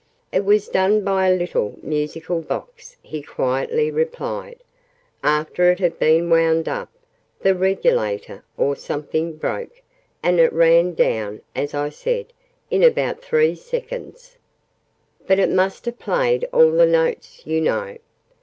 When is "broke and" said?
9.35-10.39